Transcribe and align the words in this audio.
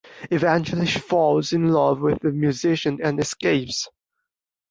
Eventually 0.31 0.87
she 0.87 0.97
falls 0.97 1.53
in 1.53 1.69
love 1.69 2.01
with 2.01 2.21
the 2.23 2.31
musician 2.31 2.99
and 3.03 3.19
escapes. 3.19 3.87